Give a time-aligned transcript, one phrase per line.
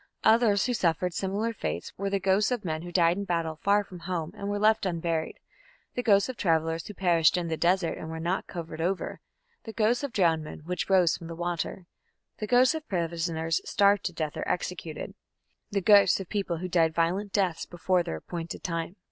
[0.23, 3.83] Others who suffered similar fates were the ghosts of men who died in battle far
[3.83, 5.37] from home and were left unburied,
[5.93, 9.21] the ghosts of travellers who perished in the desert and were not covered over,
[9.63, 11.85] the ghosts of drowned men which rose from the water,
[12.39, 15.13] the ghosts of prisoners starved to death or executed,
[15.69, 18.95] the ghosts of people who died violent deaths before their appointed time.